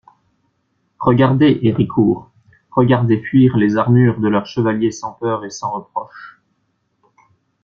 [0.99, 2.31] Regardez Héricourt,
[2.71, 6.41] regardez fuir les armures de leurs chevaliers sans peur et sans reproche!